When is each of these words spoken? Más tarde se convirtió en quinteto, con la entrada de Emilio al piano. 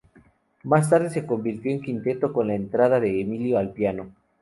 Más 0.63 0.89
tarde 0.89 1.11
se 1.11 1.27
convirtió 1.27 1.69
en 1.71 1.79
quinteto, 1.81 2.33
con 2.33 2.47
la 2.47 2.55
entrada 2.55 2.99
de 2.99 3.21
Emilio 3.21 3.59
al 3.59 3.71
piano. 3.71 4.11